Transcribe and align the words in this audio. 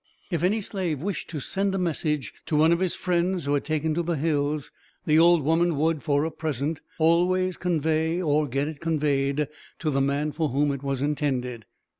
If 0.31 0.41
any 0.41 0.61
slave 0.61 1.03
wished 1.03 1.29
to 1.29 1.39
send 1.39 1.75
a 1.75 1.77
message, 1.77 2.33
to 2.47 2.55
one 2.55 2.71
of 2.71 2.79
his 2.79 2.95
friends 2.95 3.45
who 3.45 3.53
had 3.53 3.63
taken 3.63 3.93
to 3.93 4.01
the 4.01 4.15
hills, 4.15 4.71
the 5.05 5.19
old 5.19 5.43
woman 5.43 5.77
would, 5.77 6.01
for 6.01 6.25
a 6.25 6.31
present, 6.31 6.81
always 6.97 7.55
convey, 7.55 8.19
or 8.19 8.47
get 8.47 8.67
it 8.67 8.79
conveyed, 8.79 9.47
to 9.77 9.91
the 9.91 10.01
man 10.01 10.31
for 10.31 10.49
whom 10.49 10.71
it 10.71 10.81
was 10.81 11.03
intended. 11.03 11.65